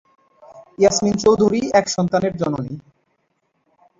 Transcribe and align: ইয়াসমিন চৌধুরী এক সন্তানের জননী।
ইয়াসমিন 0.77 1.15
চৌধুরী 1.23 1.61
এক 1.73 1.85
সন্তানের 1.95 2.33
জননী। 2.37 2.75